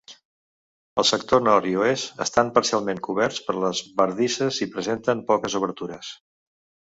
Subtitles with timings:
[1.01, 6.11] El sector nord i oest estan parcialment coberts per les bardisses i presenten poques obertures.